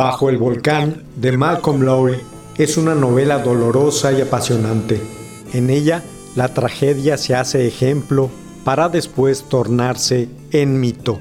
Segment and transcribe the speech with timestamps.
[0.00, 2.16] Bajo el volcán de Malcolm Lowry
[2.56, 4.98] es una novela dolorosa y apasionante.
[5.52, 6.02] En ella,
[6.34, 8.30] la tragedia se hace ejemplo
[8.64, 11.20] para después tornarse en mito.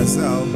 [0.00, 0.48] Myself.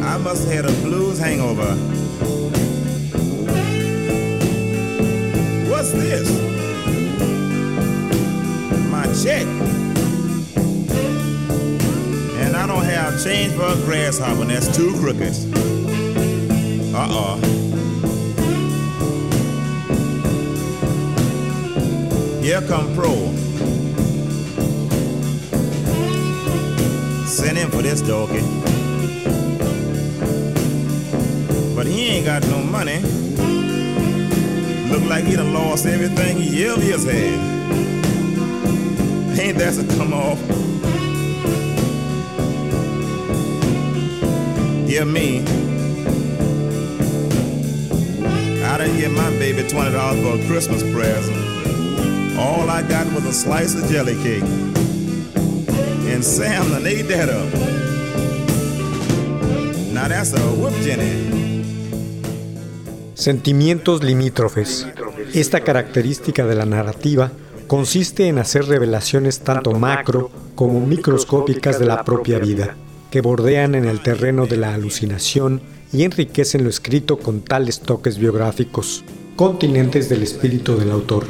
[0.00, 1.74] I must have had a blues hangover.
[5.68, 6.30] What's this?
[8.92, 9.44] My check.
[12.42, 15.50] And I don't have change for a grasshopper, and that's two crookeds.
[16.94, 17.38] Uh-uh.
[22.40, 23.41] Here come Pro.
[27.42, 28.40] Send him for this doggy.
[31.74, 33.00] But he ain't got no money.
[34.92, 37.16] Look like he done lost everything he ever has had.
[39.40, 40.38] Ain't that a come off?
[44.88, 45.40] Hear me.
[48.62, 52.38] I didn't get my baby $20 for a Christmas present.
[52.38, 54.71] All I got was a slice of jelly cake.
[56.12, 57.54] And Sam done ate that up.
[59.94, 61.62] Now that's a whoop Jenny.
[63.14, 64.86] Sentimientos limítrofes.
[65.32, 67.32] Esta característica de la narrativa
[67.66, 72.76] consiste en hacer revelaciones tanto macro como microscópicas de la propia vida,
[73.10, 75.62] que bordean en el terreno de la alucinación
[75.94, 79.02] y enriquecen lo escrito con tales toques biográficos,
[79.34, 81.24] continentes del espíritu del autor.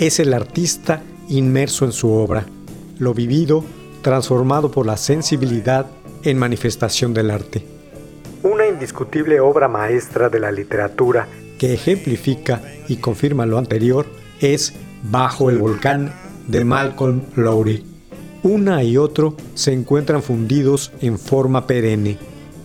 [0.00, 2.46] Es el artista inmerso en su obra,
[2.98, 3.64] lo vivido
[4.02, 5.86] transformado por la sensibilidad
[6.22, 7.64] en manifestación del arte.
[8.42, 11.26] Una indiscutible obra maestra de la literatura
[11.58, 14.06] que ejemplifica y confirma lo anterior
[14.40, 16.12] es Bajo el volcán
[16.46, 17.84] de Malcolm Lowry.
[18.42, 22.18] Una y otro se encuentran fundidos en forma perenne.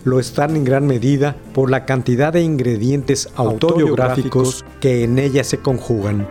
[0.04, 5.58] Lo están en gran medida por la cantidad de ingredientes autobiográficos que en ella se
[5.58, 6.28] conjugan.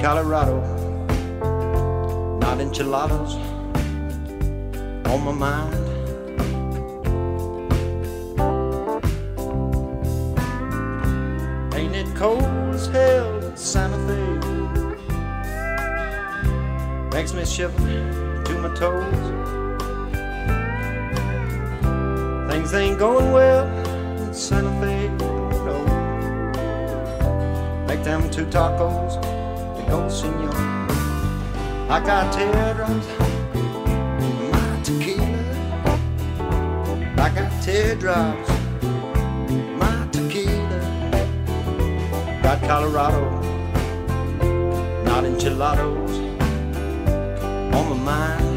[0.00, 0.60] Colorado,
[2.38, 3.34] not enchiladas
[5.04, 5.74] on my mind.
[11.74, 12.42] Ain't it cold
[12.74, 14.16] as hell in Santa Fe?
[17.14, 17.76] Makes me shiver
[18.44, 19.04] to my toes.
[22.50, 23.66] Things ain't going well
[24.22, 25.08] in Santa Fe,
[25.66, 25.84] no.
[27.86, 29.29] Make them two tacos
[29.90, 30.54] to go, senor.
[31.88, 33.06] I got teardrops
[34.24, 35.94] in my tequila.
[37.18, 38.50] I got teardrops
[39.50, 40.80] in my tequila.
[42.42, 43.24] Got Colorado,
[45.04, 46.12] not enchiladas
[47.74, 48.50] on my mind.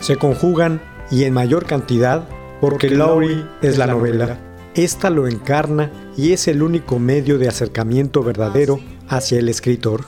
[0.00, 0.82] Se conjugan
[1.12, 2.24] y en mayor cantidad
[2.62, 4.38] porque Lowry es la novela.
[4.76, 8.78] Esta lo encarna y es el único medio de acercamiento verdadero
[9.08, 10.04] hacia el escritor.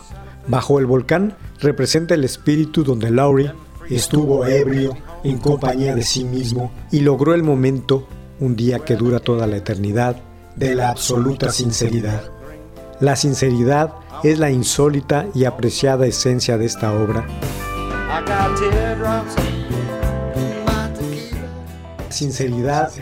[0.46, 3.52] Bajo el volcán representa el espíritu donde Laurie
[3.90, 8.06] estuvo ebrio en compañía de sí mismo y logró el momento,
[8.38, 10.22] un día que dura toda la eternidad,
[10.54, 12.22] de la absoluta sinceridad.
[13.00, 17.26] La sinceridad es la insólita y apreciada esencia de esta obra.
[22.14, 22.92] Sinceridad,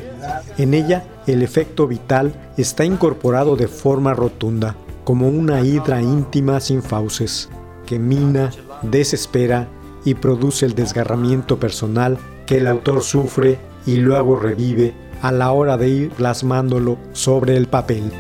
[0.56, 4.74] en ella el efecto vital está incorporado de forma rotunda,
[5.04, 7.50] como una hidra íntima sin fauces,
[7.84, 8.50] que mina,
[8.80, 9.68] desespera
[10.06, 12.16] y produce el desgarramiento personal
[12.46, 17.68] que el autor sufre y luego revive a la hora de ir plasmándolo sobre el
[17.68, 18.10] papel.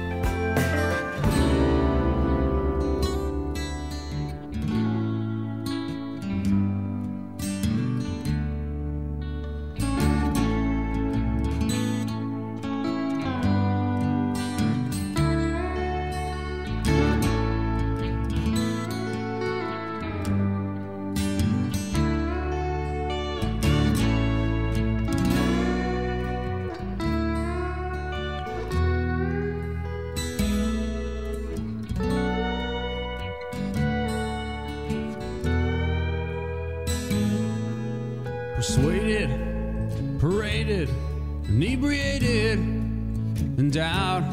[43.58, 44.24] And doubt.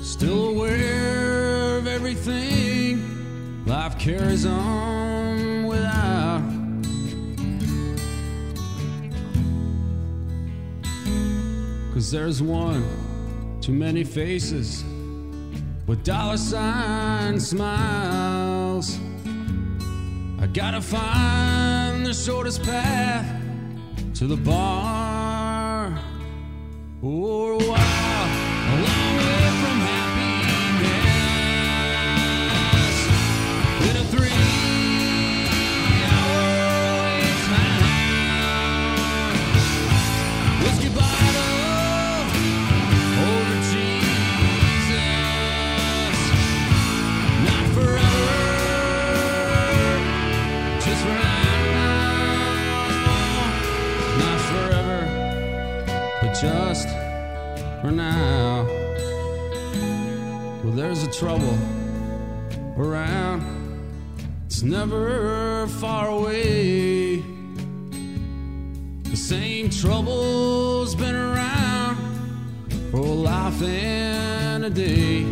[0.00, 6.42] Still aware of everything life carries on without.
[11.94, 12.84] Cause there's one
[13.60, 14.84] too many faces
[15.86, 18.98] with dollar sign smiles.
[20.40, 23.40] I gotta find the shortest path
[24.14, 25.11] to the bar.
[27.04, 28.11] Or a
[56.42, 56.88] just
[57.80, 58.66] for now.
[60.64, 61.56] Well, there's a trouble
[62.76, 63.44] around,
[64.46, 67.22] it's never far away.
[69.04, 71.96] The same trouble's been around
[72.90, 75.24] for a life and a day.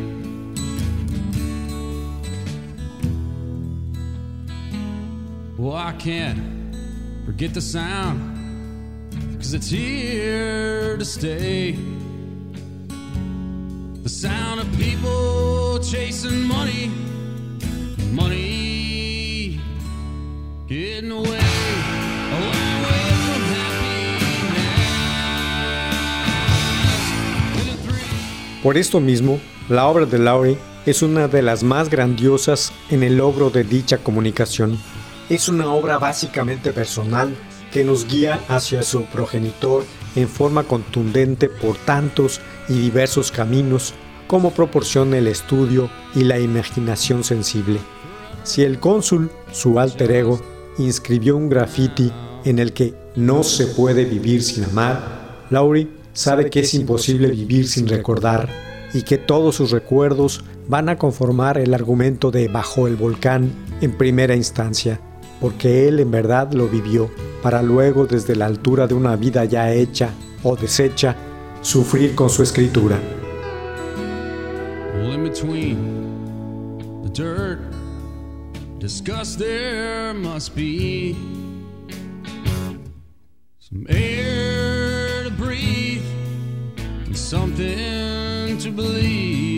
[5.58, 6.38] Well, I can't
[7.26, 8.29] forget the sound,
[9.50, 11.76] cause it's to stay.
[14.02, 16.90] The sound of people chasing money,
[18.12, 19.60] money
[20.68, 21.40] getting away,
[27.84, 33.02] three- Por esto mismo, la obra de Laurie es una de las más grandiosas en
[33.02, 34.78] el logro de dicha comunicación.
[35.28, 37.34] Es una obra básicamente personal
[37.72, 39.84] que nos guía hacia su progenitor
[40.16, 43.94] en forma contundente por tantos y diversos caminos
[44.26, 47.80] como proporciona el estudio y la imaginación sensible.
[48.44, 50.40] Si el cónsul, su alter ego,
[50.78, 52.12] inscribió un graffiti
[52.44, 57.68] en el que no se puede vivir sin amar, Laurie sabe que es imposible vivir
[57.68, 58.48] sin recordar
[58.94, 63.96] y que todos sus recuerdos van a conformar el argumento de Bajo el volcán en
[63.96, 65.00] primera instancia,
[65.40, 67.10] porque él en verdad lo vivió,
[67.42, 70.10] para luego desde la altura de una vida ya hecha
[70.42, 71.16] o deshecha,
[71.62, 72.98] sufrir con su escritura.
[83.72, 86.02] Some air to breathe
[87.06, 89.49] and something to believe.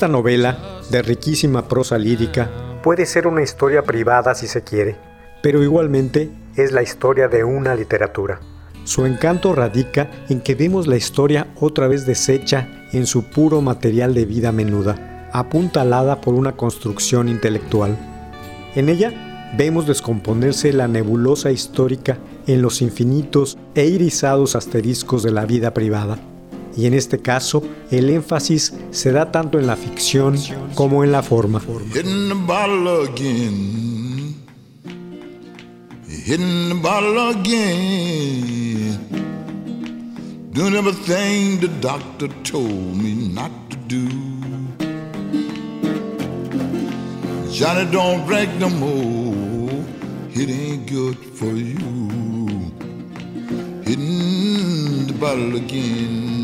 [0.00, 2.50] Esta novela, de riquísima prosa lírica,
[2.82, 4.96] puede ser una historia privada si se quiere,
[5.42, 8.40] pero igualmente es la historia de una literatura.
[8.84, 14.14] Su encanto radica en que vemos la historia otra vez deshecha en su puro material
[14.14, 17.94] de vida menuda, apuntalada por una construcción intelectual.
[18.74, 22.16] En ella vemos descomponerse la nebulosa histórica
[22.46, 26.18] en los infinitos e irisados asteriscos de la vida privada.
[26.76, 30.36] Y en este caso, el énfasis se da tanto en la ficción
[30.74, 31.60] como en la forma.
[40.52, 44.08] Doing everything the doctor told me not to do.
[47.52, 49.70] Johnny, don't drink no more.
[50.32, 51.78] It ain't good for you.
[53.84, 56.39] Hitting the bottle again.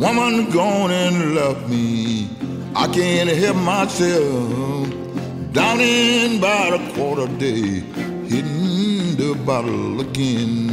[0.00, 2.26] Woman gone and left me.
[2.74, 4.88] I can't help myself.
[5.52, 7.82] Down in by the quarter day,
[8.26, 10.68] hitting the bottle again.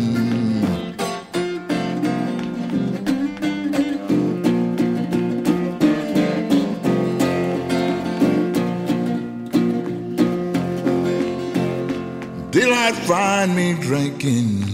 [12.49, 14.67] Daylight find me drinking.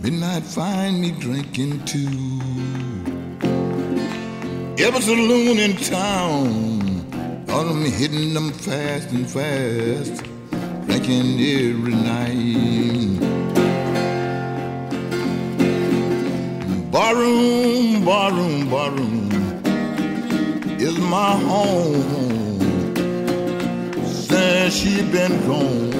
[0.00, 2.31] Midnight find me drinking too.
[4.84, 7.06] Every saloon in town,
[7.80, 10.24] me hitting them fast and fast,
[10.86, 13.20] drinking every night.
[16.90, 19.30] Barroom, barroom, barroom
[20.80, 22.58] is my home.
[24.04, 25.92] Since she been gone,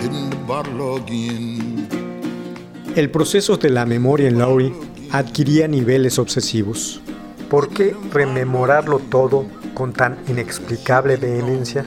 [0.00, 1.86] hitting the bottle again.
[2.96, 4.72] El proceso de la memoria en Laurie
[5.12, 7.00] adquiría niveles obsesivos.
[7.52, 9.44] ¿Por qué rememorarlo todo
[9.74, 11.84] con tan inexplicable vehemencia?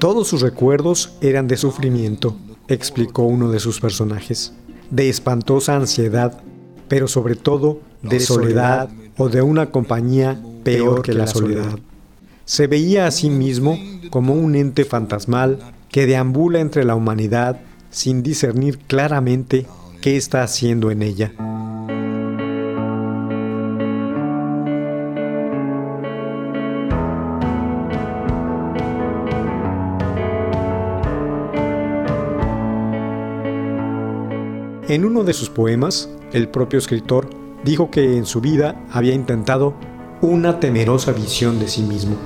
[0.00, 2.34] Todos sus recuerdos eran de sufrimiento,
[2.66, 4.54] explicó uno de sus personajes,
[4.90, 6.42] de espantosa ansiedad,
[6.88, 11.78] pero sobre todo de soledad o de una compañía peor que la soledad.
[12.44, 13.78] Se veía a sí mismo
[14.10, 15.60] como un ente fantasmal
[15.92, 19.64] que deambula entre la humanidad sin discernir claramente
[20.00, 21.32] qué está haciendo en ella.
[34.88, 37.28] En uno de sus poemas, el propio escritor
[37.62, 39.74] dijo que en su vida había intentado
[40.22, 42.16] una temerosa visión de sí mismo.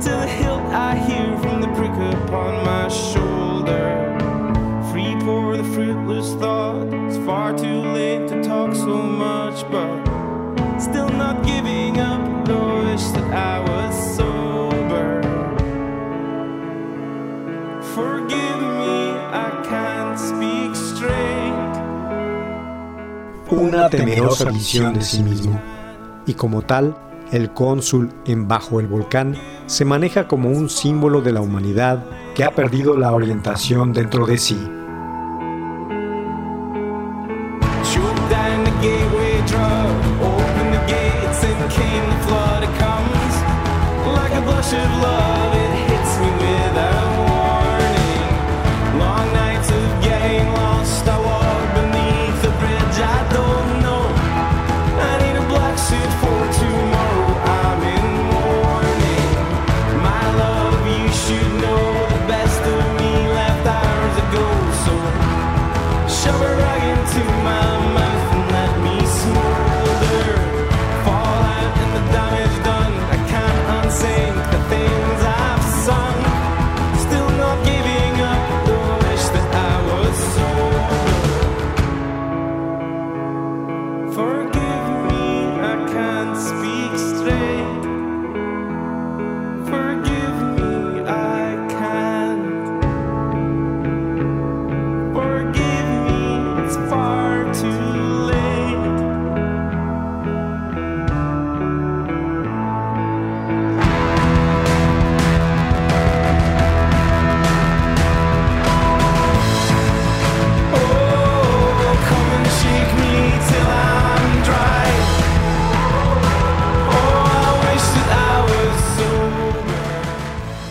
[0.00, 2.88] To the hilt I hear from the upon my
[6.28, 9.88] thought, it's far too late to talk so much, but
[10.78, 12.20] still not giving up,
[13.00, 15.22] wish that I was sober.
[17.94, 21.54] Forgive me, I can't speak straight.
[23.50, 25.60] Una temerosa visión de sí mismo.
[26.26, 26.96] Y como tal,
[27.32, 29.36] el cónsul en Bajo el Volcán
[29.66, 34.38] se maneja como un símbolo de la humanidad que ha perdido la orientación dentro de
[34.38, 34.58] sí.
[44.72, 45.39] Of love,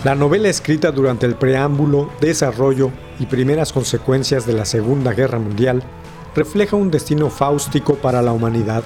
[0.10, 2.90] La novela escrita durante el preámbulo, desarrollo
[3.20, 5.84] y primeras consecuencias de la Segunda Guerra Mundial
[6.34, 8.84] refleja un destino fáustico para la humanidad,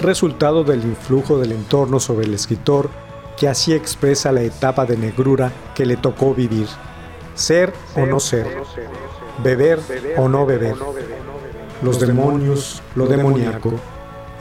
[0.00, 2.90] resultado del influjo del entorno sobre el escritor
[3.36, 6.66] que así expresa la etapa de negrura que le tocó vivir.
[7.36, 8.44] Ser o no ser,
[9.44, 9.78] beber
[10.16, 10.74] o no beber,
[11.82, 13.74] los demonios, lo demoníaco.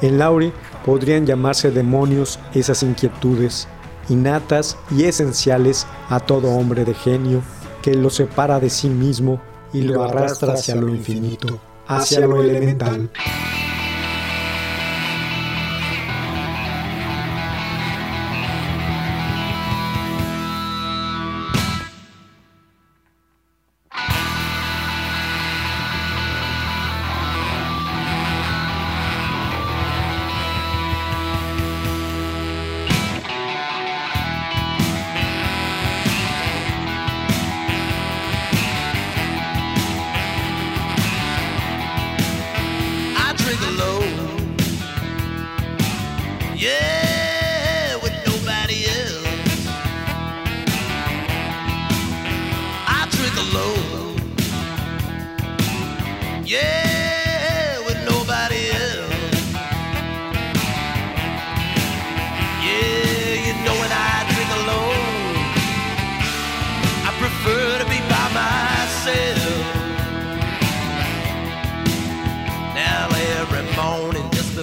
[0.02, 0.52] En Lauri
[0.84, 3.68] podrían llamarse demonios esas inquietudes,
[4.10, 7.42] innatas y esenciales a todo hombre de genio
[7.82, 9.42] que lo separa de sí mismo
[9.74, 13.10] y lo arrastra hacia lo infinito, hacia lo elemental.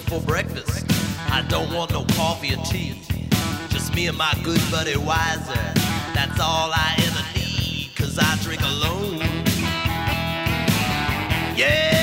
[0.04, 0.84] before for breakfast.
[1.30, 3.00] I don't want no coffee or tea.
[3.68, 5.74] Just me and my good buddy Wiser.
[6.14, 9.18] That's all I ever need, cause I drink alone.
[11.56, 11.99] Yeah!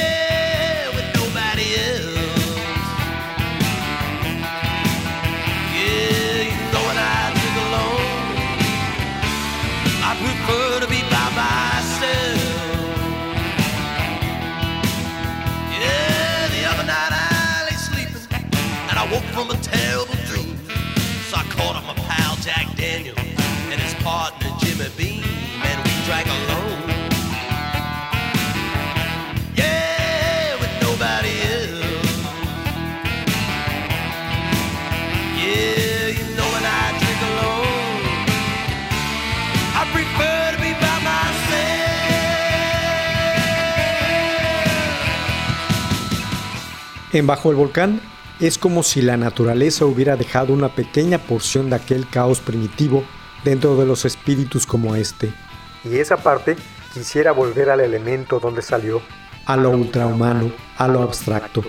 [47.18, 48.00] En Bajo el Volcán
[48.40, 53.04] es como si la naturaleza hubiera dejado una pequeña porción de aquel caos primitivo
[53.44, 55.34] dentro de los espíritus como este.
[55.84, 56.56] Y esa parte
[56.94, 59.02] quisiera volver al elemento donde salió,
[59.48, 61.64] a lo ultrahumano, a lo abstracto.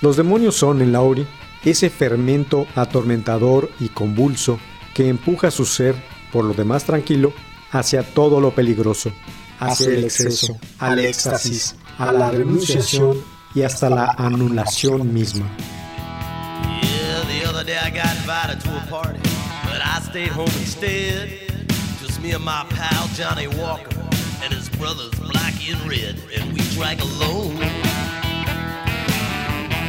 [0.00, 1.26] Los demonios son en Lauri
[1.66, 4.58] ese fermento atormentador y convulso
[4.94, 5.94] que empuja su ser,
[6.32, 7.34] por lo demás tranquilo,
[7.72, 9.12] hacia todo lo peligroso,
[9.58, 15.46] hacia el exceso, al éxtasis, a la renunciación y hasta la anulación misma.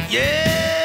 [0.08, 0.75] Yeah,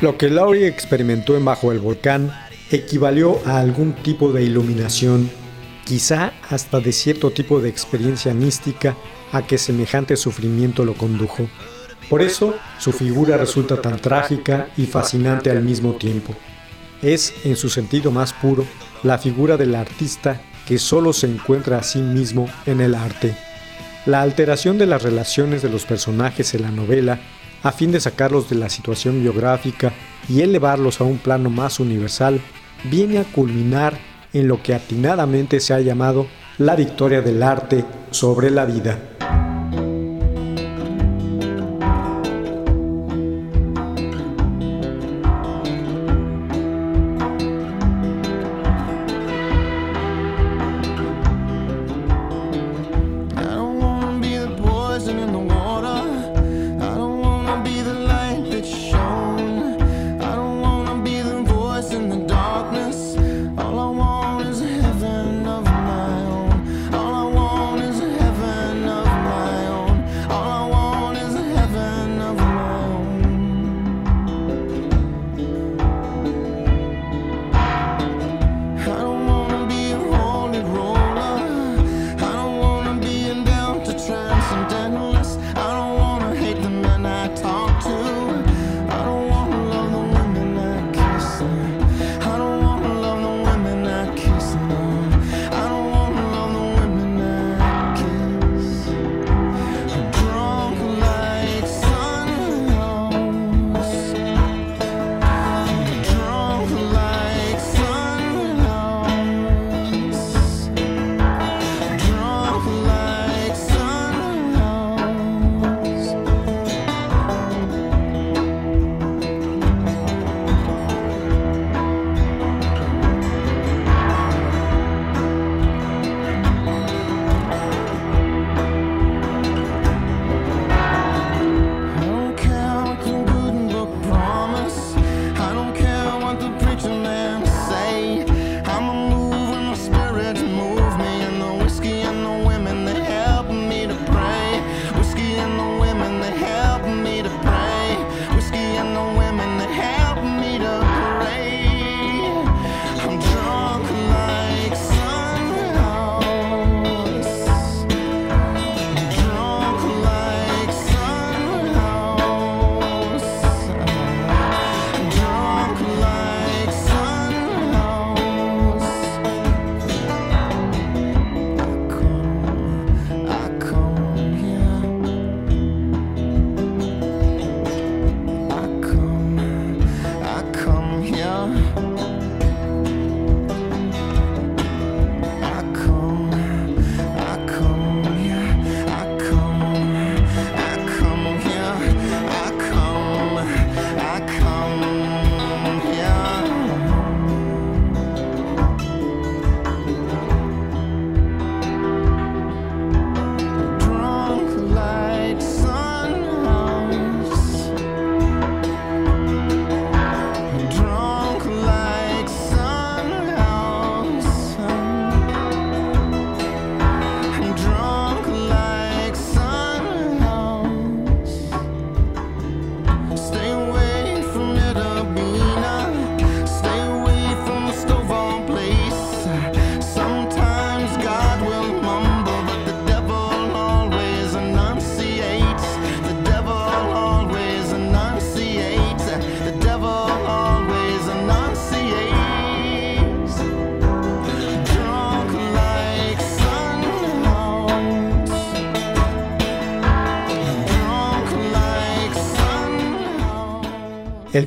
[0.00, 2.32] Lo que Laurie experimentó en Bajo el Volcán
[2.70, 5.28] equivalió a algún tipo de iluminación,
[5.84, 8.96] quizá hasta de cierto tipo de experiencia mística
[9.32, 11.48] a que semejante sufrimiento lo condujo.
[12.08, 16.34] Por eso, su figura resulta tan trágica y fascinante al mismo tiempo.
[17.02, 18.64] Es, en su sentido más puro,
[19.02, 23.47] la figura del artista que solo se encuentra a sí mismo en el arte.
[24.06, 27.18] La alteración de las relaciones de los personajes en la novela
[27.62, 29.92] a fin de sacarlos de la situación biográfica
[30.28, 32.40] y elevarlos a un plano más universal,
[32.84, 33.98] viene a culminar
[34.32, 36.26] en lo que atinadamente se ha llamado
[36.58, 39.17] la victoria del arte sobre la vida.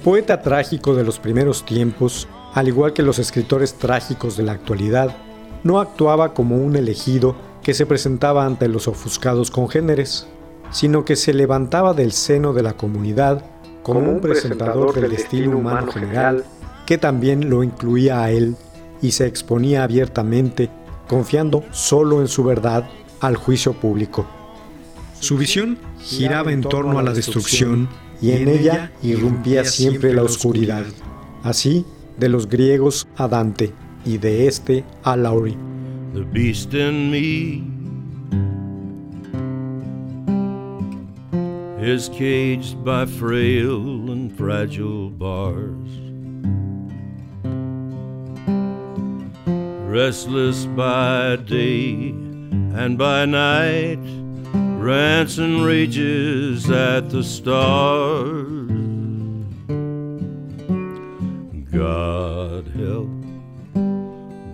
[0.03, 5.15] Poeta trágico de los primeros tiempos, al igual que los escritores trágicos de la actualidad,
[5.63, 10.27] no actuaba como un elegido que se presentaba ante los ofuscados congéneres,
[10.71, 13.45] sino que se levantaba del seno de la comunidad
[13.83, 16.45] como un presentador del destino humano general
[16.85, 18.55] que también lo incluía a él
[19.01, 20.69] y se exponía abiertamente,
[21.07, 24.25] confiando solo en su verdad al juicio público.
[25.19, 27.87] Su visión giraba en torno a la destrucción
[28.21, 30.85] y en ella irrumpía siempre la oscuridad.
[31.43, 31.85] Así,
[32.17, 33.73] de los griegos a Dante
[34.05, 35.57] y de este a Laurie.
[36.13, 37.63] The beast in me
[41.81, 45.89] is caged by frail and fragile bars.
[49.89, 52.11] Restless by day
[52.75, 53.99] and by night
[54.81, 58.71] rants and rages at the stars.
[61.71, 63.11] God help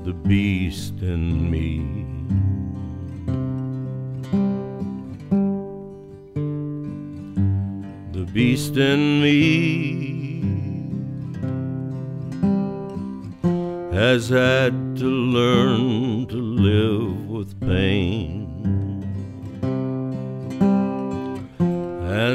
[0.03, 1.79] the beast in me.
[8.11, 10.07] The beast in me
[13.95, 18.46] has had to learn to live with pain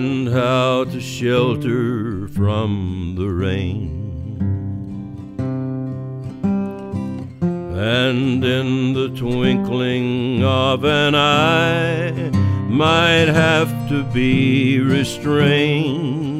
[0.03, 4.01] and how to shelter from the rain.
[7.41, 12.31] And in the twinkling of an eye,
[12.69, 16.32] might have to be restrained.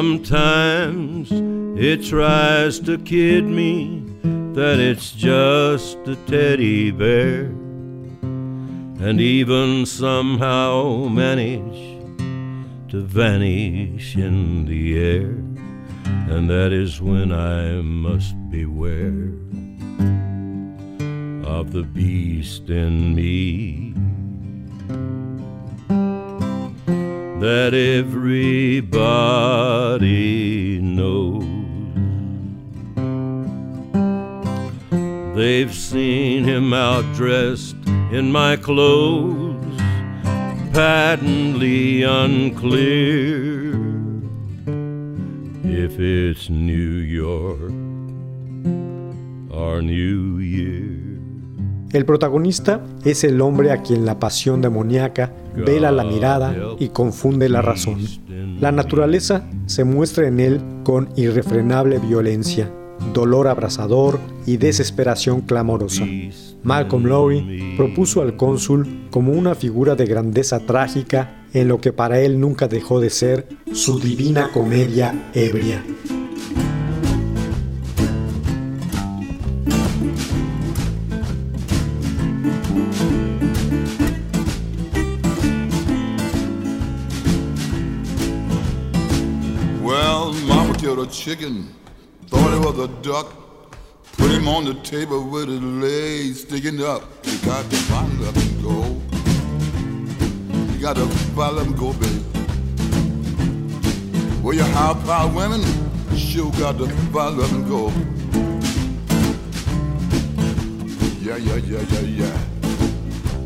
[0.00, 1.28] Sometimes
[1.78, 4.02] it tries to kid me
[4.54, 7.42] that it's just a teddy bear,
[9.04, 12.00] and even somehow manage
[12.90, 15.36] to vanish in the air,
[16.32, 19.34] and that is when I must beware
[21.44, 23.92] of the beast in me.
[27.40, 29.08] That everybody
[30.78, 31.42] knows.
[35.34, 37.76] They've seen him out dressed
[38.12, 39.80] in my clothes,
[40.74, 43.72] patently unclear
[45.64, 47.72] if it's New York
[49.50, 50.89] or New Year.
[51.92, 57.48] El protagonista es el hombre a quien la pasión demoníaca vela la mirada y confunde
[57.48, 57.98] la razón.
[58.60, 62.70] La naturaleza se muestra en él con irrefrenable violencia,
[63.12, 66.04] dolor abrasador y desesperación clamorosa.
[66.62, 72.20] Malcolm Lowry propuso al cónsul como una figura de grandeza trágica en lo que para
[72.20, 75.82] él nunca dejó de ser su divina comedia ebria.
[92.80, 93.34] A duck.
[94.16, 97.02] Put him on the table with his legs sticking up.
[97.24, 99.00] You got to follow up and go.
[100.72, 102.24] You got to follow him go, baby.
[104.42, 105.62] Well, you high power women,
[106.16, 107.88] sure got to follow up and go.
[111.20, 112.38] Yeah, yeah, yeah, yeah, yeah.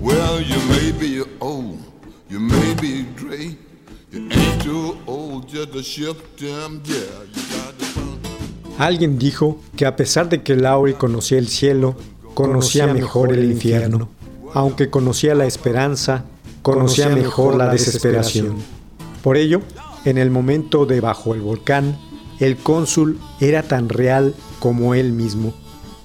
[0.01, 1.83] Well, you may be old,
[2.29, 3.57] you may be gray.
[4.13, 7.01] You ain't too old just to shift them, yeah.
[7.35, 7.84] You got to
[8.79, 11.95] Alguien dijo que a pesar de que Lowry conocía el cielo,
[12.35, 14.09] conocía mejor el infierno.
[14.53, 16.25] Aunque conocía la esperanza,
[16.63, 18.57] conocía mejor la desesperación.
[19.23, 19.61] Por ello,
[20.05, 21.97] en el momento de bajo el volcán,
[22.41, 25.55] el cónsul era tan real como él mismo.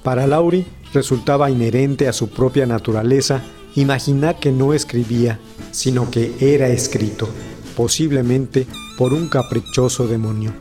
[0.04, 3.42] Para Lowry resultaba inherente a su propia naturaleza
[3.76, 5.40] imaginar que no escribía,
[5.72, 7.28] sino que era escrito,
[7.76, 10.54] posiblemente por un caprichoso demonio.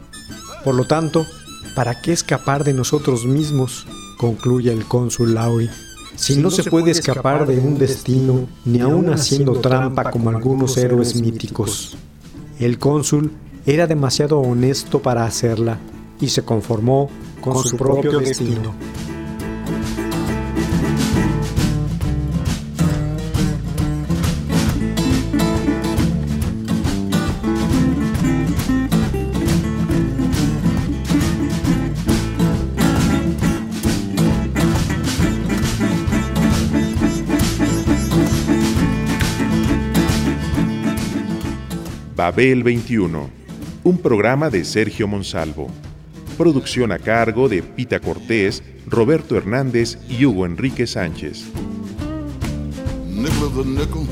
[0.64, 1.26] Por lo tanto,
[1.74, 3.86] ¿para qué escapar de nosotros mismos?
[4.18, 5.70] concluye el cónsul Lowry.
[6.16, 11.14] Si no se puede escapar de un destino, ni aun haciendo trampa como algunos héroes
[11.14, 11.96] míticos.
[12.58, 13.30] El cónsul
[13.64, 15.78] era demasiado honesto para hacerla
[16.20, 17.08] y se conformó
[17.40, 18.74] con su propio destino.
[42.18, 43.30] Babel 21,
[43.84, 45.70] un programa de Sergio Monsalvo.
[46.36, 51.44] Producción a cargo de Pita Cortés, Roberto Hernández y Hugo Enrique Sánchez.
[53.06, 54.04] Nickel of a nickel,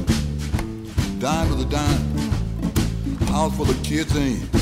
[1.19, 3.33] dime of a dime.
[3.33, 4.55] House for the kids ain't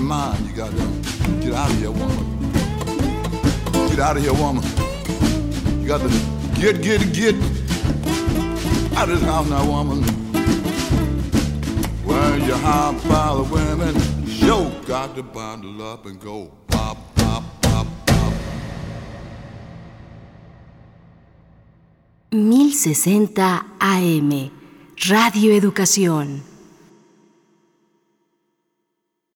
[0.00, 0.44] mind.
[0.44, 0.76] You got to
[1.40, 2.50] get out of here, woman.
[3.90, 4.64] Get out of here, woman.
[5.80, 6.08] You got to
[6.60, 7.34] get, get, get
[8.96, 10.29] out of this house now, woman.
[12.10, 13.94] When you high pile of women,
[14.26, 18.32] sure got to bundle up and go pop, pop, pop, pop.
[22.32, 23.40] 1060
[23.80, 24.50] AM,
[25.08, 26.49] Radio Educación.